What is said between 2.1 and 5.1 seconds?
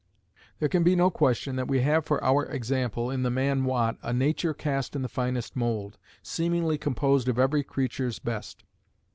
our example, in the man Watt, a nature cast in the